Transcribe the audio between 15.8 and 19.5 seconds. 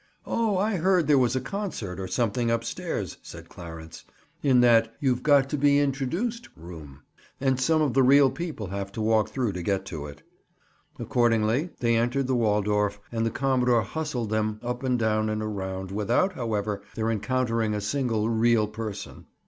without, however, their encountering a single "real" person.